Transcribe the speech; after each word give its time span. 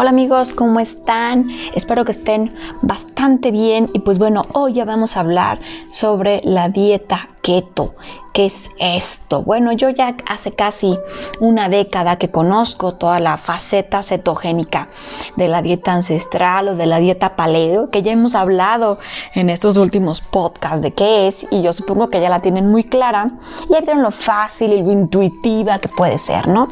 Hola 0.00 0.10
amigos, 0.10 0.52
¿cómo 0.52 0.78
están? 0.78 1.50
Espero 1.74 2.04
que 2.04 2.12
estén 2.12 2.54
bastante 2.82 3.50
bien 3.50 3.90
y 3.94 3.98
pues 3.98 4.20
bueno, 4.20 4.42
hoy 4.52 4.74
ya 4.74 4.84
vamos 4.84 5.16
a 5.16 5.20
hablar 5.20 5.58
sobre 5.88 6.40
la 6.44 6.68
dieta 6.68 7.30
keto. 7.42 7.96
¿Qué 8.32 8.46
es 8.46 8.70
esto? 8.78 9.42
Bueno, 9.42 9.72
yo 9.72 9.90
ya 9.90 10.14
hace 10.28 10.52
casi 10.52 10.96
una 11.40 11.68
década 11.68 12.16
que 12.16 12.30
conozco 12.30 12.94
toda 12.94 13.18
la 13.18 13.38
faceta 13.38 14.04
cetogénica 14.04 14.86
de 15.34 15.48
la 15.48 15.62
dieta 15.62 15.94
ancestral 15.94 16.68
o 16.68 16.76
de 16.76 16.86
la 16.86 17.00
dieta 17.00 17.34
paleo, 17.34 17.90
que 17.90 18.04
ya 18.04 18.12
hemos 18.12 18.36
hablado 18.36 18.98
en 19.34 19.50
estos 19.50 19.78
últimos 19.78 20.20
podcasts 20.20 20.80
de 20.80 20.92
qué 20.92 21.26
es 21.26 21.44
y 21.50 21.62
yo 21.62 21.72
supongo 21.72 22.08
que 22.08 22.20
ya 22.20 22.30
la 22.30 22.38
tienen 22.38 22.70
muy 22.70 22.84
clara 22.84 23.32
y 23.68 23.72
ya 23.72 23.80
vieron 23.80 24.02
lo 24.02 24.12
fácil 24.12 24.72
y 24.72 24.80
lo 24.80 24.92
intuitiva 24.92 25.80
que 25.80 25.88
puede 25.88 26.18
ser, 26.18 26.46
¿no? 26.46 26.68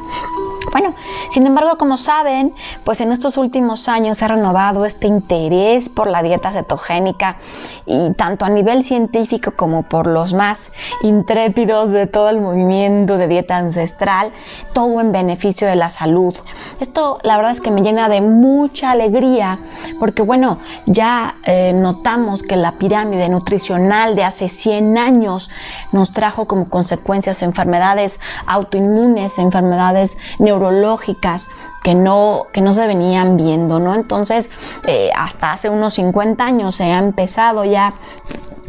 Bueno, 0.73 0.95
sin 1.31 1.47
embargo, 1.47 1.79
como 1.79 1.97
saben, 1.97 2.55
pues 2.85 3.01
en 3.01 3.13
estos 3.13 3.37
últimos 3.37 3.89
años 3.89 4.19
se 4.19 4.25
ha 4.25 4.29
renovado 4.29 4.85
este 4.85 5.07
interés 5.07 5.89
por 5.89 6.09
la 6.09 6.23
dieta 6.23 6.53
cetogénica 6.53 7.37
y 7.87 8.13
tanto 8.15 8.45
a 8.45 8.49
nivel 8.49 8.83
científico 8.83 9.53
como 9.57 9.85
por 9.85 10.07
los 10.07 10.35
más 10.35 10.73
intrépidos 11.03 11.93
de 11.93 12.07
todo 12.07 12.29
el 12.31 12.41
movimiento 12.41 13.17
de 13.17 13.29
dieta 13.29 13.57
ancestral, 13.57 14.33
todo 14.75 15.01
en 15.01 15.13
beneficio 15.13 15.69
de 15.69 15.77
la 15.77 15.91
salud. 15.91 16.35
Esto 16.81 17.19
la 17.23 17.37
verdad 17.37 17.53
es 17.53 17.61
que 17.61 17.71
me 17.71 17.81
llena 17.81 18.09
de 18.09 18.21
mucha 18.21 18.91
alegría 18.91 19.59
porque 19.99 20.23
bueno, 20.23 20.59
ya 20.87 21.37
eh, 21.45 21.73
notamos 21.73 22.43
que 22.43 22.57
la 22.57 22.73
pirámide 22.73 23.29
nutricional 23.29 24.17
de 24.17 24.25
hace 24.25 24.49
100 24.49 24.99
años 24.99 25.51
nos 25.97 26.13
trajo 26.13 26.47
como 26.47 26.69
consecuencias 26.69 27.43
enfermedades 27.43 28.21
autoinmunes, 28.47 29.39
enfermedades 29.39 30.19
neurológicas, 30.39 31.49
que 31.83 31.95
no, 31.95 32.47
que 32.53 32.61
no 32.61 32.73
se 32.73 32.87
venían 32.87 33.37
viendo, 33.37 33.79
¿no? 33.79 33.95
Entonces, 33.95 34.51
eh, 34.87 35.11
hasta 35.17 35.53
hace 35.53 35.71
unos 35.71 35.95
50 35.95 36.45
años 36.45 36.75
se 36.75 36.85
ha 36.85 36.99
empezado 36.99 37.65
ya 37.65 37.95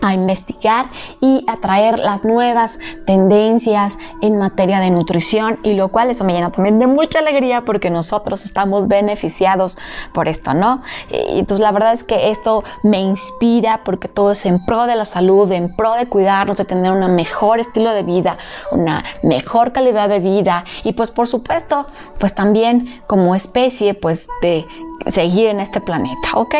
a 0.01 0.13
investigar 0.13 0.87
y 1.19 1.43
a 1.47 1.57
traer 1.57 1.99
las 1.99 2.23
nuevas 2.23 2.77
tendencias 3.05 3.97
en 4.21 4.37
materia 4.37 4.79
de 4.79 4.91
nutrición 4.91 5.59
y 5.63 5.73
lo 5.73 5.89
cual 5.89 6.09
eso 6.09 6.23
me 6.23 6.33
llena 6.33 6.51
también 6.51 6.79
de 6.79 6.87
mucha 6.87 7.19
alegría 7.19 7.61
porque 7.61 7.89
nosotros 7.89 8.45
estamos 8.45 8.87
beneficiados 8.87 9.77
por 10.13 10.27
esto, 10.27 10.53
¿no? 10.53 10.81
Entonces 11.09 11.63
la 11.63 11.71
verdad 11.71 11.93
es 11.93 12.03
que 12.03 12.29
esto 12.29 12.63
me 12.83 12.99
inspira 12.99 13.81
porque 13.83 14.07
todo 14.07 14.33
es 14.33 14.45
en 14.45 14.63
pro 14.63 14.85
de 14.85 14.95
la 14.95 15.05
salud, 15.05 15.51
en 15.51 15.75
pro 15.75 15.93
de 15.93 16.05
cuidarnos, 16.05 16.57
de 16.57 16.65
tener 16.65 16.91
un 16.91 17.03
mejor 17.17 17.59
estilo 17.59 17.91
de 17.91 18.03
vida, 18.03 18.37
una 18.71 19.03
mejor 19.23 19.73
calidad 19.73 20.07
de 20.07 20.19
vida 20.19 20.63
y 20.83 20.93
pues 20.93 21.09
por 21.11 21.27
supuesto, 21.27 21.87
pues 22.19 22.33
también 22.33 23.01
como 23.07 23.35
especie, 23.35 23.95
pues 23.95 24.27
de 24.41 24.65
seguir 25.07 25.47
en 25.49 25.59
este 25.59 25.81
planeta, 25.81 26.29
¿ok? 26.35 26.55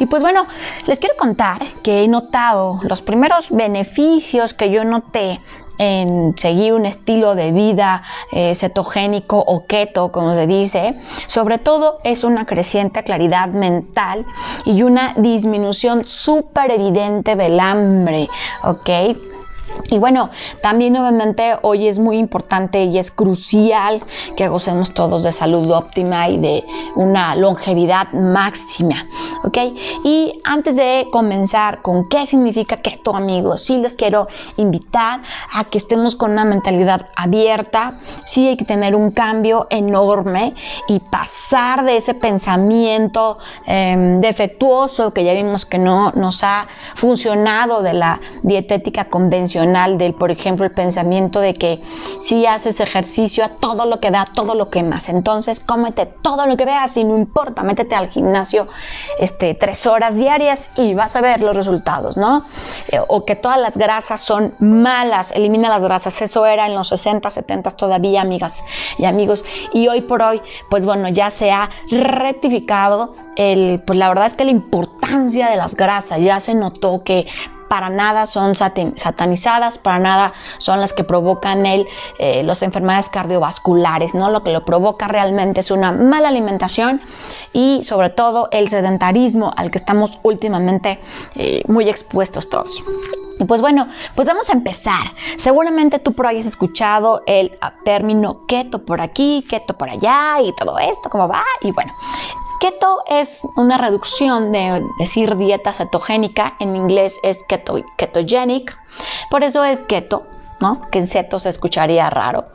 Y 0.00 0.06
pues 0.06 0.22
bueno, 0.22 0.46
les 0.86 0.98
quiero 0.98 1.16
contar 1.16 1.62
que 1.82 2.02
he 2.02 2.08
notado 2.08 2.80
los 2.82 3.02
primeros 3.02 3.50
beneficios 3.50 4.54
que 4.54 4.70
yo 4.70 4.84
noté 4.84 5.40
en 5.78 6.34
seguir 6.38 6.72
un 6.72 6.86
estilo 6.86 7.34
de 7.34 7.52
vida 7.52 8.02
eh, 8.32 8.54
cetogénico 8.54 9.38
o 9.38 9.66
keto, 9.66 10.10
como 10.10 10.34
se 10.34 10.46
dice, 10.46 10.94
sobre 11.26 11.58
todo 11.58 11.98
es 12.04 12.24
una 12.24 12.46
creciente 12.46 13.02
claridad 13.02 13.48
mental 13.48 14.24
y 14.64 14.82
una 14.82 15.14
disminución 15.16 16.06
súper 16.06 16.70
evidente 16.70 17.36
del 17.36 17.60
hambre, 17.60 18.28
¿ok? 18.62 18.90
Y 19.90 19.98
bueno, 19.98 20.30
también 20.62 20.96
obviamente 20.96 21.56
hoy 21.62 21.86
es 21.86 21.98
muy 21.98 22.18
importante 22.18 22.84
y 22.84 22.98
es 22.98 23.10
crucial 23.10 24.02
que 24.36 24.48
gocemos 24.48 24.92
todos 24.94 25.22
de 25.22 25.32
salud 25.32 25.70
óptima 25.70 26.28
y 26.28 26.38
de 26.38 26.64
una 26.96 27.36
longevidad 27.36 28.12
máxima, 28.12 29.06
¿ok? 29.44 29.58
Y 30.04 30.40
antes 30.44 30.76
de 30.76 31.06
comenzar 31.12 31.82
con 31.82 32.08
qué 32.08 32.26
significa 32.26 32.78
keto, 32.78 33.14
amigos, 33.14 33.62
sí 33.62 33.78
les 33.78 33.94
quiero 33.94 34.26
invitar 34.56 35.22
a 35.52 35.64
que 35.64 35.78
estemos 35.78 36.16
con 36.16 36.32
una 36.32 36.44
mentalidad 36.44 37.08
abierta, 37.14 37.98
sí 38.24 38.48
hay 38.48 38.56
que 38.56 38.64
tener 38.64 38.96
un 38.96 39.12
cambio 39.12 39.66
enorme 39.70 40.54
y 40.88 40.98
pasar 41.00 41.84
de 41.84 41.98
ese 41.98 42.14
pensamiento 42.14 43.38
em, 43.66 44.20
defectuoso 44.20 45.12
que 45.12 45.24
ya 45.24 45.32
vimos 45.32 45.64
que 45.64 45.78
no 45.78 46.10
nos 46.12 46.42
ha 46.42 46.66
funcionado 46.94 47.82
de 47.82 47.92
la 47.92 48.20
dietética 48.42 49.04
convencional 49.04 49.65
del, 49.72 50.14
por 50.14 50.30
ejemplo, 50.30 50.64
el 50.64 50.72
pensamiento 50.72 51.40
de 51.40 51.54
que 51.54 51.82
si 52.20 52.46
haces 52.46 52.80
ejercicio 52.80 53.44
a 53.44 53.48
todo 53.48 53.84
lo 53.86 54.00
que 54.00 54.10
da, 54.10 54.24
todo 54.24 54.54
lo 54.54 54.70
que 54.70 54.82
más. 54.82 55.08
Entonces, 55.08 55.60
cómete 55.60 56.06
todo 56.06 56.46
lo 56.46 56.56
que 56.56 56.64
veas 56.64 56.96
y 56.96 57.04
no 57.04 57.16
importa, 57.16 57.62
métete 57.62 57.94
al 57.94 58.08
gimnasio 58.08 58.68
este, 59.18 59.54
tres 59.54 59.86
horas 59.86 60.14
diarias 60.14 60.70
y 60.76 60.94
vas 60.94 61.16
a 61.16 61.20
ver 61.20 61.40
los 61.40 61.56
resultados, 61.56 62.16
¿no? 62.16 62.44
Eh, 62.88 63.00
o 63.08 63.24
que 63.24 63.34
todas 63.36 63.58
las 63.58 63.76
grasas 63.76 64.20
son 64.20 64.54
malas, 64.60 65.32
elimina 65.32 65.68
las 65.68 65.82
grasas. 65.82 66.22
Eso 66.22 66.46
era 66.46 66.66
en 66.66 66.74
los 66.74 66.88
60, 66.88 67.30
70 67.30 67.70
todavía, 67.72 68.20
amigas 68.20 68.62
y 68.98 69.04
amigos. 69.04 69.44
Y 69.72 69.88
hoy 69.88 70.02
por 70.02 70.22
hoy, 70.22 70.40
pues 70.70 70.86
bueno, 70.86 71.08
ya 71.08 71.30
se 71.30 71.50
ha 71.50 71.70
rectificado 71.90 73.14
el, 73.36 73.82
pues 73.86 73.98
la 73.98 74.08
verdad 74.08 74.26
es 74.26 74.34
que 74.34 74.44
la 74.44 74.50
importancia 74.50 75.48
de 75.50 75.56
las 75.56 75.74
grasas 75.74 76.20
ya 76.20 76.40
se 76.40 76.54
notó 76.54 77.02
que 77.04 77.26
para 77.68 77.88
nada 77.88 78.26
son 78.26 78.54
satanizadas, 78.54 79.78
para 79.78 79.98
nada 79.98 80.32
son 80.58 80.80
las 80.80 80.92
que 80.92 81.04
provocan 81.04 81.66
el, 81.66 81.86
eh, 82.18 82.42
las 82.42 82.62
enfermedades 82.62 83.08
cardiovasculares, 83.08 84.14
¿no? 84.14 84.30
Lo 84.30 84.42
que 84.42 84.52
lo 84.52 84.64
provoca 84.64 85.08
realmente 85.08 85.60
es 85.60 85.70
una 85.70 85.92
mala 85.92 86.28
alimentación 86.28 87.00
y 87.52 87.82
sobre 87.84 88.10
todo 88.10 88.48
el 88.50 88.68
sedentarismo 88.68 89.52
al 89.56 89.70
que 89.70 89.78
estamos 89.78 90.18
últimamente 90.22 91.00
eh, 91.34 91.62
muy 91.66 91.88
expuestos 91.88 92.48
todos. 92.48 92.82
Y 93.38 93.44
pues 93.44 93.60
bueno, 93.60 93.88
pues 94.14 94.26
vamos 94.26 94.48
a 94.48 94.52
empezar. 94.52 95.12
Seguramente 95.36 95.98
tú 95.98 96.14
por 96.14 96.26
ahí 96.26 96.40
has 96.40 96.46
escuchado 96.46 97.22
el 97.26 97.58
término 97.84 98.46
keto 98.46 98.84
por 98.84 99.00
aquí, 99.00 99.44
keto 99.48 99.76
por 99.76 99.90
allá 99.90 100.40
y 100.42 100.54
todo 100.54 100.78
esto, 100.78 101.10
cómo 101.10 101.28
va. 101.28 101.42
Y 101.60 101.72
bueno, 101.72 101.92
Keto 102.60 103.02
es 103.06 103.42
una 103.56 103.76
reducción 103.76 104.50
de 104.52 104.82
decir 104.98 105.36
dieta 105.36 105.72
cetogénica, 105.72 106.54
en 106.58 106.74
inglés 106.74 107.20
es 107.22 107.42
keto, 107.42 107.76
ketogenic, 107.96 108.78
por 109.30 109.44
eso 109.44 109.62
es 109.64 109.80
keto, 109.80 110.26
Que 110.90 110.98
en 110.98 111.06
ceto 111.06 111.38
se 111.38 111.48
escucharía 111.48 112.10
raro. 112.10 112.46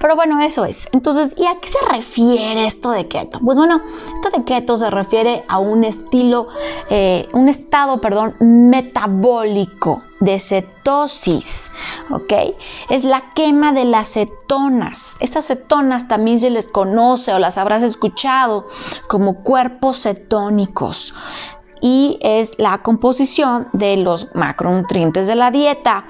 Pero 0.00 0.16
bueno, 0.16 0.40
eso 0.40 0.64
es. 0.64 0.88
Entonces, 0.92 1.34
¿y 1.36 1.46
a 1.46 1.58
qué 1.60 1.68
se 1.68 1.78
refiere 1.90 2.66
esto 2.66 2.90
de 2.90 3.08
keto? 3.08 3.40
Pues 3.40 3.58
bueno, 3.58 3.80
esto 4.14 4.30
de 4.30 4.44
keto 4.44 4.76
se 4.76 4.90
refiere 4.90 5.44
a 5.48 5.58
un 5.58 5.84
estilo, 5.84 6.48
eh, 6.90 7.28
un 7.32 7.48
estado, 7.48 8.00
perdón, 8.00 8.34
metabólico 8.40 10.02
de 10.22 10.38
cetosis, 10.38 11.68
¿ok? 12.10 12.32
Es 12.90 13.02
la 13.02 13.32
quema 13.34 13.72
de 13.72 13.84
las 13.84 14.12
cetonas. 14.12 15.16
Estas 15.18 15.46
cetonas 15.46 16.06
también 16.06 16.38
se 16.38 16.50
les 16.50 16.66
conoce 16.66 17.32
o 17.32 17.40
las 17.40 17.58
habrás 17.58 17.82
escuchado 17.82 18.68
como 19.08 19.42
cuerpos 19.42 20.02
cetónicos 20.02 21.12
y 21.82 22.18
es 22.22 22.58
la 22.58 22.78
composición 22.78 23.68
de 23.72 23.98
los 23.98 24.28
macronutrientes 24.34 25.26
de 25.26 25.34
la 25.34 25.50
dieta 25.50 26.06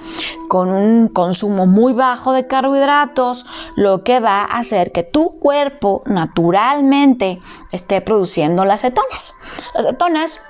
con 0.49 0.69
un 0.69 1.09
consumo 1.09 1.67
muy 1.67 1.95
bajo 1.95 2.33
de 2.33 2.47
carbohidratos, 2.47 3.47
lo 3.75 4.05
que 4.05 4.21
va 4.21 4.43
a 4.43 4.59
hacer 4.59 4.93
que 4.93 5.03
tu 5.03 5.41
cuerpo 5.41 6.03
naturalmente 6.05 7.41
esté 7.73 8.03
produciendo 8.03 8.65
las 8.67 8.83
cetonas. 8.83 9.35
Las 9.75 9.87
cetonas 9.87 10.41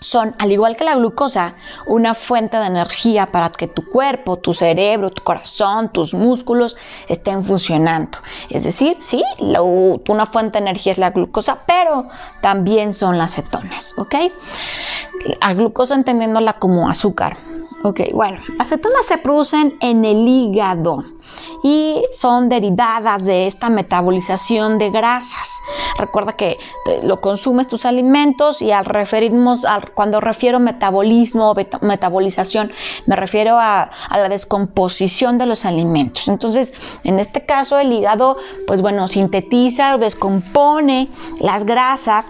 son, 0.00 0.34
al 0.38 0.52
igual 0.52 0.76
que 0.76 0.84
la 0.84 0.94
glucosa, 0.94 1.54
una 1.86 2.14
fuente 2.14 2.58
de 2.58 2.66
energía 2.66 3.26
para 3.32 3.50
que 3.50 3.66
tu 3.66 3.88
cuerpo, 3.88 4.36
tu 4.36 4.52
cerebro, 4.52 5.10
tu 5.10 5.22
corazón, 5.22 5.90
tus 5.90 6.14
músculos 6.14 6.76
estén 7.08 7.44
funcionando. 7.44 8.18
Es 8.50 8.64
decir, 8.64 8.96
sí, 9.00 9.22
una 10.08 10.26
fuente 10.26 10.58
de 10.58 10.64
energía 10.64 10.92
es 10.92 10.98
la 10.98 11.10
glucosa, 11.10 11.60
pero 11.66 12.06
también 12.40 12.92
son 12.92 13.18
las 13.18 13.34
cetonas, 13.34 13.94
¿ok? 13.98 14.14
La 15.40 15.54
glucosa 15.54 15.94
entendiéndola 15.94 16.54
como 16.54 16.88
azúcar. 16.88 17.36
Ok, 17.82 18.00
bueno, 18.12 18.38
las 18.58 18.68
cetonas 18.68 19.06
se 19.06 19.18
producen 19.18 19.76
en 19.80 20.04
el 20.04 20.26
hígado 20.26 21.04
y 21.62 21.85
son 22.16 22.48
derivadas 22.48 23.24
de 23.24 23.46
esta 23.46 23.68
metabolización 23.68 24.78
de 24.78 24.90
grasas. 24.90 25.62
Recuerda 25.98 26.32
que 26.32 26.58
lo 27.02 27.20
consumes 27.20 27.68
tus 27.68 27.86
alimentos 27.86 28.62
y 28.62 28.72
al 28.72 28.84
referirnos, 28.84 29.60
cuando 29.94 30.20
refiero 30.20 30.58
metabolismo, 30.60 31.54
metabolización, 31.82 32.72
me 33.06 33.16
refiero 33.16 33.58
a, 33.58 33.90
a 34.08 34.18
la 34.18 34.28
descomposición 34.28 35.38
de 35.38 35.46
los 35.46 35.64
alimentos. 35.64 36.28
Entonces, 36.28 36.74
en 37.04 37.18
este 37.18 37.44
caso, 37.44 37.78
el 37.78 37.92
hígado, 37.92 38.36
pues 38.66 38.82
bueno, 38.82 39.08
sintetiza 39.08 39.94
o 39.94 39.98
descompone 39.98 41.08
las 41.40 41.64
grasas 41.64 42.28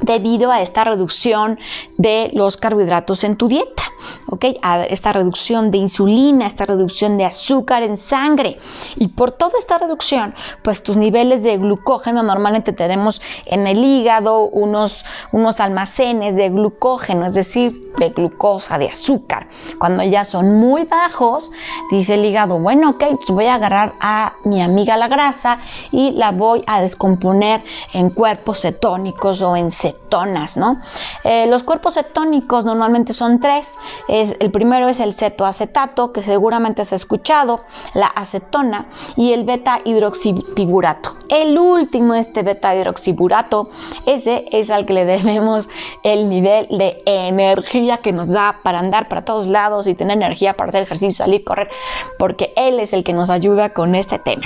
debido 0.00 0.50
a 0.50 0.60
esta 0.62 0.84
reducción 0.84 1.58
de 1.96 2.30
los 2.34 2.56
carbohidratos 2.56 3.24
en 3.24 3.36
tu 3.36 3.48
dieta. 3.48 3.82
¿Ok? 4.28 4.44
A 4.62 4.84
esta 4.84 5.12
reducción 5.12 5.70
de 5.70 5.78
insulina, 5.78 6.46
esta 6.46 6.66
reducción 6.66 7.18
de 7.18 7.24
azúcar 7.24 7.82
en 7.82 7.96
sangre. 7.96 8.58
Y 8.96 9.08
por 9.08 9.32
toda 9.32 9.58
esta 9.58 9.78
reducción, 9.78 10.34
pues 10.62 10.82
tus 10.82 10.96
niveles 10.96 11.42
de 11.42 11.56
glucógeno, 11.58 12.22
normalmente 12.22 12.72
tenemos 12.72 13.20
en 13.46 13.66
el 13.66 13.84
hígado 13.84 14.44
unos, 14.44 15.04
unos 15.32 15.60
almacenes 15.60 16.36
de 16.36 16.50
glucógeno, 16.50 17.26
es 17.26 17.34
decir, 17.34 17.92
de 17.96 18.10
glucosa, 18.10 18.78
de 18.78 18.88
azúcar. 18.88 19.48
Cuando 19.78 20.02
ya 20.02 20.24
son 20.24 20.58
muy 20.58 20.84
bajos, 20.84 21.50
dice 21.90 22.14
el 22.14 22.24
hígado, 22.24 22.58
bueno, 22.58 22.90
ok, 22.90 23.04
pues 23.16 23.30
voy 23.30 23.46
a 23.46 23.54
agarrar 23.54 23.94
a 24.00 24.34
mi 24.44 24.62
amiga 24.62 24.96
la 24.96 25.08
grasa 25.08 25.58
y 25.90 26.12
la 26.12 26.32
voy 26.32 26.62
a 26.66 26.80
descomponer 26.80 27.62
en 27.92 28.10
cuerpos 28.10 28.60
cetónicos 28.60 29.42
o 29.42 29.56
en 29.56 29.70
cetonas, 29.70 30.56
¿no? 30.56 30.80
Eh, 31.22 31.46
los 31.46 31.62
cuerpos 31.62 31.94
cetónicos 31.94 32.64
normalmente 32.64 33.12
son 33.12 33.40
tres. 33.40 33.78
El 34.14 34.52
primero 34.52 34.88
es 34.88 35.00
el 35.00 35.12
cetoacetato, 35.12 36.12
que 36.12 36.22
seguramente 36.22 36.82
has 36.82 36.92
escuchado, 36.92 37.64
la 37.94 38.06
acetona 38.06 38.86
y 39.16 39.32
el 39.32 39.42
beta 39.42 39.80
hidroxiburato. 39.84 41.16
El 41.28 41.58
último, 41.58 42.14
este 42.14 42.44
beta 42.44 42.76
hidroxiburato, 42.76 43.70
ese 44.06 44.44
es 44.52 44.70
al 44.70 44.86
que 44.86 44.92
le 44.92 45.04
debemos 45.04 45.68
el 46.04 46.28
nivel 46.28 46.68
de 46.68 47.02
energía 47.06 47.96
que 47.96 48.12
nos 48.12 48.30
da 48.30 48.60
para 48.62 48.78
andar 48.78 49.08
para 49.08 49.22
todos 49.22 49.48
lados 49.48 49.88
y 49.88 49.94
tener 49.94 50.16
energía 50.16 50.54
para 50.54 50.68
hacer 50.68 50.84
ejercicio, 50.84 51.24
salir, 51.24 51.42
correr, 51.42 51.68
porque 52.16 52.52
él 52.54 52.78
es 52.78 52.92
el 52.92 53.02
que 53.02 53.14
nos 53.14 53.30
ayuda 53.30 53.70
con 53.70 53.96
este 53.96 54.20
tema. 54.20 54.44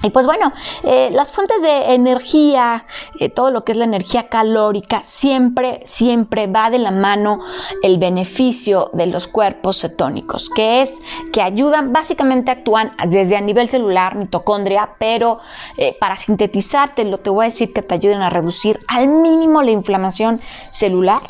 Y 0.00 0.10
pues 0.10 0.26
bueno, 0.26 0.52
eh, 0.84 1.10
las 1.12 1.32
fuentes 1.32 1.60
de 1.60 1.94
energía, 1.94 2.86
eh, 3.18 3.30
todo 3.30 3.50
lo 3.50 3.64
que 3.64 3.72
es 3.72 3.78
la 3.78 3.84
energía 3.84 4.28
calórica, 4.28 5.02
siempre, 5.04 5.80
siempre 5.84 6.46
va 6.46 6.70
de 6.70 6.78
la 6.78 6.92
mano 6.92 7.40
el 7.82 7.98
beneficio 7.98 8.90
de 8.92 9.06
los 9.08 9.26
cuerpos 9.26 9.80
cetónicos, 9.80 10.50
que 10.50 10.82
es 10.82 10.92
que 11.32 11.42
ayudan, 11.42 11.92
básicamente 11.92 12.52
actúan 12.52 12.92
desde 13.08 13.36
a 13.36 13.40
nivel 13.40 13.68
celular, 13.68 14.14
mitocondria, 14.14 14.90
pero 15.00 15.40
eh, 15.76 15.96
para 15.98 16.16
sintetizarte, 16.16 17.04
lo 17.04 17.18
te 17.18 17.30
voy 17.30 17.46
a 17.46 17.48
decir 17.48 17.72
que 17.72 17.82
te 17.82 17.94
ayuden 17.94 18.22
a 18.22 18.30
reducir 18.30 18.78
al 18.86 19.08
mínimo 19.08 19.62
la 19.62 19.72
inflamación 19.72 20.40
celular 20.70 21.22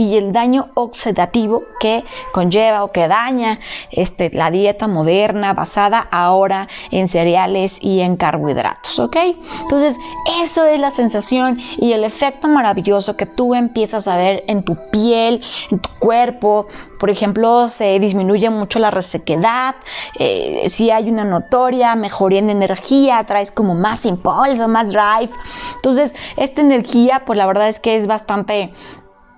y 0.00 0.16
el 0.16 0.32
daño 0.32 0.70
oxidativo 0.72 1.62
que 1.78 2.04
conlleva 2.32 2.84
o 2.84 2.90
que 2.90 3.06
daña 3.06 3.60
este, 3.90 4.30
la 4.32 4.50
dieta 4.50 4.88
moderna 4.88 5.52
basada 5.52 6.08
ahora 6.10 6.68
en 6.90 7.06
cereales 7.06 7.76
y 7.82 8.00
en 8.00 8.16
carbohidratos, 8.16 8.98
¿ok? 8.98 9.16
Entonces, 9.60 9.98
eso 10.42 10.64
es 10.64 10.80
la 10.80 10.88
sensación 10.88 11.58
y 11.76 11.92
el 11.92 12.04
efecto 12.04 12.48
maravilloso 12.48 13.14
que 13.14 13.26
tú 13.26 13.54
empiezas 13.54 14.08
a 14.08 14.16
ver 14.16 14.42
en 14.46 14.62
tu 14.62 14.74
piel, 14.90 15.42
en 15.70 15.80
tu 15.80 15.90
cuerpo. 15.98 16.66
Por 16.98 17.10
ejemplo, 17.10 17.68
se 17.68 17.98
disminuye 17.98 18.48
mucho 18.48 18.78
la 18.78 18.90
resequedad, 18.90 19.74
eh, 20.18 20.64
si 20.70 20.90
hay 20.90 21.10
una 21.10 21.24
notoria 21.24 21.94
mejoría 21.94 22.38
en 22.38 22.48
energía, 22.48 23.22
traes 23.26 23.52
como 23.52 23.74
más 23.74 24.06
impulso, 24.06 24.66
más 24.66 24.92
drive. 24.92 25.30
Entonces, 25.76 26.14
esta 26.38 26.62
energía, 26.62 27.24
pues 27.26 27.36
la 27.36 27.44
verdad 27.44 27.68
es 27.68 27.80
que 27.80 27.96
es 27.96 28.06
bastante 28.06 28.72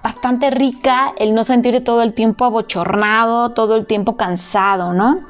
bastante 0.02 0.50
rica 0.50 1.12
el 1.16 1.34
no 1.34 1.44
sentirte 1.44 1.80
todo 1.80 2.02
el 2.02 2.14
tiempo 2.14 2.44
abochornado, 2.44 3.50
todo 3.50 3.76
el 3.76 3.86
tiempo 3.86 4.16
cansado, 4.16 4.92
¿no? 4.92 5.20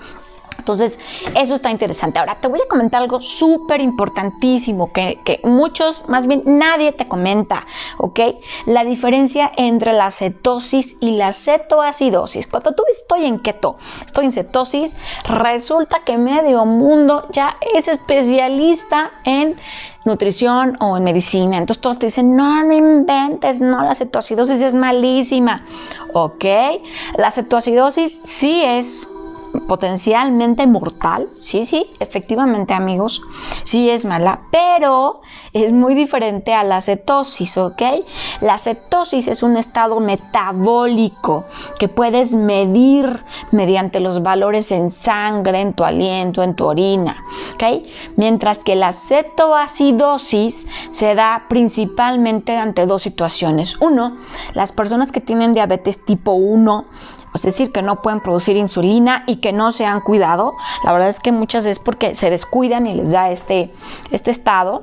Entonces, 0.63 1.01
eso 1.35 1.57
está 1.57 1.73
interesante. 1.73 2.21
Ahora, 2.21 2.37
te 2.41 2.47
voy 2.47 2.61
a 2.65 2.69
comentar 2.69 3.03
algo 3.03 3.21
súper 3.21 3.81
importantísimo 3.81 4.93
que, 4.93 5.41
muchos, 5.43 6.05
más 6.09 6.29
bien 6.29 6.45
nadie 6.47 6.93
te 6.93 7.09
comenta, 7.09 7.67
¿ok? 7.99 8.21
La 8.67 8.85
diferencia 8.85 9.51
entre 9.57 9.93
la 9.93 10.13
cetosis 10.13 10.97
y 11.01 11.17
la 11.17 11.33
cetoacidosis. 11.33 12.47
Cuando 12.47 12.77
tú 12.77 12.85
estoy 12.89 13.25
en 13.25 13.41
keto, 13.41 13.77
estoy 14.07 14.27
en 14.27 14.33
cetosis, 14.33 14.95
resulta 15.25 16.05
que 16.05 16.17
medio 16.17 16.65
mundo 16.65 17.27
ya 17.33 17.57
es 17.75 17.89
especialista 17.89 19.11
en 19.25 19.57
nutrición 20.05 20.77
o 20.81 20.97
en 20.97 21.03
medicina. 21.03 21.59
Entonces 21.59 21.81
todos 21.81 21.99
te 21.99 22.07
dicen, 22.07 22.37
no, 22.37 22.63
no 22.63 22.73
inventes, 22.73 23.61
no, 23.61 23.83
la 23.83 23.97
cetoacidosis 23.97 24.63
es 24.63 24.75
malísima. 24.77 25.65
Ok, 26.13 26.45
la 27.17 27.33
cetoacidosis 27.33 28.21
sí 28.23 28.63
es 28.65 29.09
potencialmente 29.69 30.67
mortal, 30.67 31.29
sí, 31.39 31.65
sí, 31.65 31.91
efectivamente 32.01 32.75
amigos, 32.75 33.23
sí 33.65 33.91
es 33.91 34.05
mala, 34.05 34.43
pero 34.51 35.21
es 35.53 35.73
muy 35.73 35.95
diferente 35.95 36.55
a 36.55 36.65
la 36.65 36.81
cetosis, 36.81 37.59
¿ok? 37.59 37.83
La 38.41 38.59
cetosis 38.59 39.29
es 39.29 39.43
un 39.43 39.57
estado 39.57 40.01
metabólico 40.01 41.45
que 41.79 41.89
puedes 41.89 42.35
medir 42.35 43.25
mediante 43.51 44.01
los 44.01 44.23
valores 44.23 44.73
en 44.73 44.91
sangre, 44.91 45.61
en 45.61 45.75
tu 45.75 45.85
aliento, 45.85 46.43
en 46.43 46.55
tu 46.55 46.65
orina, 46.65 47.25
¿ok? 47.55 47.87
Mientras 48.17 48.59
que 48.59 48.75
la 48.75 48.93
cetoacidosis 48.93 50.67
se 50.91 51.15
da 51.15 51.45
principalmente 51.49 52.57
ante 52.57 52.87
dos 52.87 53.03
situaciones. 53.03 53.77
Uno, 53.81 54.17
las 54.55 54.73
personas 54.73 55.13
que 55.13 55.21
tienen 55.21 55.53
diabetes 55.53 56.05
tipo 56.05 56.33
1 56.33 56.87
es 57.35 57.43
decir, 57.43 57.71
que 57.71 57.83
no 57.83 58.03
pueden 58.03 58.21
producir 58.21 58.57
insulina 58.57 59.25
y 59.27 59.37
que 59.37 59.53
no 59.53 59.71
se 59.71 59.87
han 59.87 60.01
cuidado. 60.01 60.55
La 60.85 60.93
verdad 60.93 61.09
es 61.09 61.21
que 61.21 61.33
muchas 61.33 61.65
veces 61.65 61.79
porque 61.79 62.15
se 62.15 62.31
descuidan 62.31 62.87
y 62.87 62.95
les 62.95 63.11
da 63.11 63.31
este, 63.31 63.73
este 64.11 64.31
estado. 64.31 64.83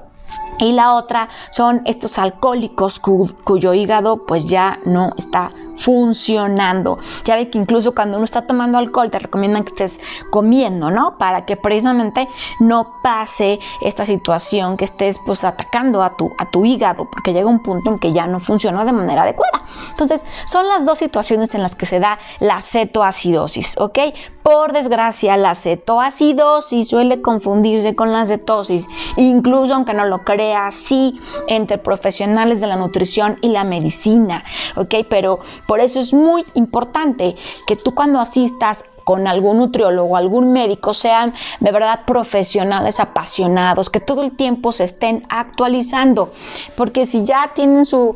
Y 0.60 0.74
la 0.74 0.94
otra 0.96 1.30
son 1.52 1.82
estos 1.86 2.20
alcohólicos 2.20 3.00
cuyo 3.00 3.74
hígado 3.74 4.26
pues 4.26 4.46
ya 4.46 4.80
no 4.86 5.14
está 5.18 5.52
funcionando. 5.80 6.98
Ya 7.24 7.36
ve 7.36 7.50
que 7.50 7.58
incluso 7.58 7.94
cuando 7.96 8.18
uno 8.18 8.26
está 8.26 8.44
tomando 8.44 8.78
alcohol 8.78 9.10
te 9.10 9.20
recomiendan 9.20 9.64
que 9.64 9.70
estés 9.70 10.00
comiendo, 10.30 10.92
¿no? 10.92 11.18
Para 11.18 11.46
que 11.46 11.58
precisamente 11.58 12.28
no 12.60 12.96
pase 13.02 13.60
esta 13.82 14.06
situación 14.06 14.78
que 14.78 14.86
estés 14.86 15.20
pues 15.26 15.44
atacando 15.44 16.04
a 16.04 16.16
tu, 16.16 16.30
a 16.38 16.50
tu 16.50 16.66
hígado, 16.66 17.10
porque 17.10 17.34
llega 17.34 17.48
un 17.48 17.64
punto 17.64 17.90
en 17.90 18.00
que 18.00 18.14
ya 18.14 18.28
no 18.28 18.40
funciona 18.40 18.86
de 18.86 18.92
manera 18.92 19.24
adecuada. 19.24 19.62
Entonces, 19.92 20.24
son 20.46 20.68
las 20.68 20.86
dos 20.86 21.00
situaciones 21.00 21.56
en 21.56 21.62
las 21.62 21.76
que 21.76 21.86
se 21.86 22.00
da 22.00 22.20
la 22.40 22.62
cetoacidosis, 22.62 23.78
¿ok? 23.78 24.00
Por 24.44 24.74
desgracia, 24.74 25.38
la 25.38 25.56
cetoacidosis 25.56 26.90
suele 26.90 27.22
confundirse 27.22 27.96
con 27.96 28.12
la 28.12 28.26
cetosis, 28.26 28.88
incluso 29.18 29.74
aunque 29.74 29.94
no 29.94 30.06
lo 30.06 30.20
creas, 30.20 30.76
sí, 30.76 31.20
entre 31.48 31.78
profesionales 31.78 32.60
de 32.60 32.68
la 32.68 32.76
nutrición 32.76 33.38
y 33.42 33.50
la 33.50 33.64
medicina, 33.64 34.44
¿ok? 34.76 34.96
Pero 35.10 35.40
por 35.70 35.82
eso 35.82 36.00
es 36.00 36.14
muy 36.14 36.44
importante 36.56 37.36
que 37.68 37.76
tú 37.76 37.94
cuando 37.94 38.20
asistas 38.20 38.84
con 39.04 39.28
algún 39.28 39.60
nutriólogo, 39.60 40.18
algún 40.18 40.52
médico, 40.52 40.96
sean 40.96 41.36
de 41.60 41.72
verdad 41.72 42.06
profesionales 42.08 43.00
apasionados, 43.00 43.92
que 43.92 44.00
todo 44.00 44.24
el 44.24 44.32
tiempo 44.32 44.72
se 44.72 44.86
estén 44.86 45.28
actualizando, 45.30 46.32
porque 46.76 47.06
si 47.06 47.24
ya 47.24 47.52
tienen 47.54 47.86
su 47.86 48.16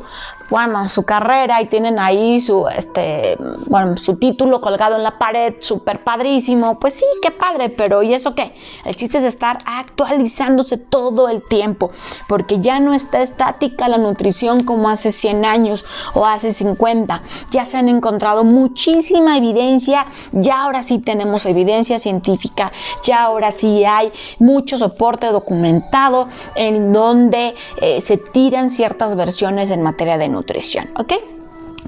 bueno, 0.50 0.88
su 0.88 1.04
carrera 1.04 1.60
y 1.62 1.66
tienen 1.66 1.98
ahí 1.98 2.40
su, 2.40 2.66
este, 2.68 3.36
bueno, 3.66 3.96
su 3.96 4.16
título 4.16 4.60
colgado 4.60 4.96
en 4.96 5.02
la 5.02 5.18
pared, 5.18 5.54
súper 5.60 6.04
padrísimo, 6.04 6.78
pues 6.78 6.94
sí, 6.94 7.06
qué 7.22 7.30
padre, 7.30 7.70
pero 7.70 8.02
¿y 8.02 8.14
eso 8.14 8.34
qué? 8.34 8.54
El 8.84 8.96
chiste 8.96 9.18
es 9.18 9.24
estar 9.24 9.58
actualizándose 9.64 10.76
todo 10.76 11.28
el 11.28 11.42
tiempo, 11.48 11.90
porque 12.28 12.60
ya 12.60 12.78
no 12.80 12.94
está 12.94 13.22
estática 13.22 13.88
la 13.88 13.98
nutrición 13.98 14.64
como 14.64 14.88
hace 14.88 15.12
100 15.12 15.44
años 15.44 15.84
o 16.14 16.26
hace 16.26 16.52
50, 16.52 17.22
ya 17.50 17.64
se 17.64 17.78
han 17.78 17.88
encontrado 17.88 18.44
muchísima 18.44 19.36
evidencia, 19.36 20.06
ya 20.32 20.62
ahora 20.62 20.82
sí 20.82 20.98
tenemos 20.98 21.46
evidencia 21.46 21.98
científica, 21.98 22.72
ya 23.02 23.22
ahora 23.22 23.50
sí 23.52 23.84
hay 23.84 24.12
mucho 24.38 24.78
soporte 24.78 25.26
documentado 25.28 26.28
en 26.54 26.92
donde 26.92 27.54
eh, 27.80 28.00
se 28.00 28.16
tiran 28.16 28.70
ciertas 28.70 29.16
versiones 29.16 29.70
en 29.70 29.82
materia 29.82 30.18
de 30.18 30.28
nutrición, 30.34 30.90
¿ok? 30.98 31.12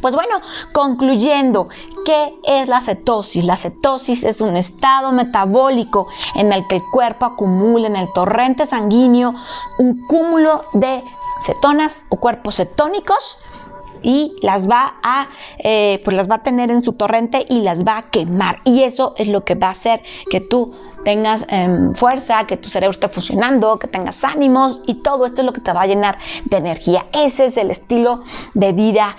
Pues 0.00 0.14
bueno, 0.14 0.36
concluyendo, 0.72 1.68
¿qué 2.04 2.34
es 2.44 2.68
la 2.68 2.80
cetosis? 2.80 3.44
La 3.44 3.56
cetosis 3.56 4.24
es 4.24 4.40
un 4.40 4.56
estado 4.56 5.10
metabólico 5.12 6.06
en 6.34 6.52
el 6.52 6.66
que 6.66 6.76
el 6.76 6.82
cuerpo 6.92 7.26
acumula 7.26 7.86
en 7.86 7.96
el 7.96 8.12
torrente 8.12 8.66
sanguíneo 8.66 9.34
un 9.78 10.06
cúmulo 10.06 10.64
de 10.74 11.02
cetonas 11.40 12.04
o 12.10 12.16
cuerpos 12.16 12.56
cetónicos 12.56 13.38
y 14.02 14.34
las 14.42 14.68
va 14.68 14.96
a 15.02 15.28
eh, 15.58 16.00
pues 16.04 16.16
las 16.16 16.30
va 16.30 16.36
a 16.36 16.42
tener 16.42 16.70
en 16.70 16.82
su 16.82 16.92
torrente 16.92 17.46
y 17.48 17.60
las 17.60 17.84
va 17.84 17.98
a 17.98 18.10
quemar 18.10 18.60
y 18.64 18.82
eso 18.82 19.14
es 19.16 19.28
lo 19.28 19.44
que 19.44 19.54
va 19.54 19.68
a 19.68 19.70
hacer 19.70 20.02
que 20.30 20.40
tú 20.40 20.74
tengas 21.06 21.46
em, 21.50 21.94
fuerza, 21.94 22.48
que 22.48 22.56
tu 22.56 22.68
cerebro 22.68 22.90
esté 22.90 23.08
funcionando, 23.08 23.78
que 23.78 23.86
tengas 23.86 24.24
ánimos 24.24 24.82
y 24.86 24.94
todo 24.94 25.24
esto 25.24 25.42
es 25.42 25.46
lo 25.46 25.52
que 25.52 25.60
te 25.60 25.72
va 25.72 25.82
a 25.82 25.86
llenar 25.86 26.18
de 26.46 26.56
energía. 26.56 27.06
Ese 27.12 27.44
es 27.46 27.56
el 27.56 27.70
estilo 27.70 28.24
de 28.54 28.72
vida 28.72 29.16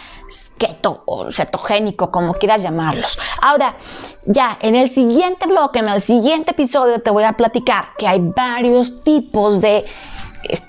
keto 0.58 1.04
o 1.06 1.32
cetogénico, 1.32 2.12
como 2.12 2.34
quieras 2.34 2.62
llamarlos. 2.62 3.18
Ahora, 3.42 3.78
ya 4.26 4.58
en 4.62 4.76
el 4.76 4.90
siguiente 4.90 5.48
bloque, 5.48 5.80
en 5.80 5.88
el 5.88 6.02
siguiente 6.02 6.52
episodio 6.52 7.02
te 7.02 7.10
voy 7.10 7.24
a 7.24 7.34
platicar 7.34 7.94
que 7.98 8.06
hay 8.06 8.20
varios 8.20 9.06
tipos 9.06 9.62
de 9.62 9.86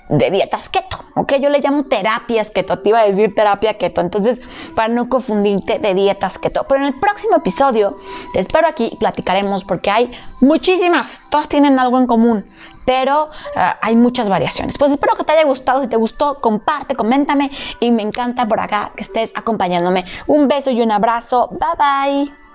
de 0.09 0.31
dietas 0.31 0.69
keto, 0.69 0.97
¿ok? 1.15 1.35
Yo 1.39 1.49
le 1.49 1.59
llamo 1.59 1.83
terapias 1.83 2.49
keto, 2.49 2.79
te 2.79 2.89
iba 2.89 2.99
a 2.99 3.05
decir 3.05 3.35
terapia 3.35 3.77
keto, 3.77 4.01
entonces 4.01 4.41
para 4.75 4.87
no 4.87 5.07
confundirte 5.07 5.79
de 5.79 5.93
dietas 5.93 6.39
keto. 6.39 6.65
Pero 6.67 6.81
en 6.81 6.87
el 6.87 6.99
próximo 6.99 7.37
episodio 7.37 7.97
te 8.33 8.39
espero 8.39 8.67
aquí 8.67 8.89
y 8.91 8.97
platicaremos 8.97 9.63
porque 9.63 9.91
hay 9.91 10.11
muchísimas, 10.41 11.21
todas 11.29 11.47
tienen 11.47 11.79
algo 11.79 11.99
en 11.99 12.07
común, 12.07 12.45
pero 12.85 13.25
uh, 13.25 13.59
hay 13.81 13.95
muchas 13.95 14.29
variaciones. 14.29 14.77
Pues 14.77 14.91
espero 14.91 15.15
que 15.15 15.23
te 15.23 15.33
haya 15.33 15.45
gustado, 15.45 15.81
si 15.81 15.87
te 15.87 15.95
gustó, 15.97 16.41
comparte, 16.41 16.95
coméntame 16.95 17.51
y 17.79 17.91
me 17.91 18.01
encanta 18.01 18.47
por 18.47 18.59
acá 18.59 18.91
que 18.95 19.03
estés 19.03 19.31
acompañándome. 19.35 20.05
Un 20.25 20.47
beso 20.47 20.71
y 20.71 20.81
un 20.81 20.91
abrazo, 20.91 21.49
bye 21.51 21.77
bye. 21.77 22.48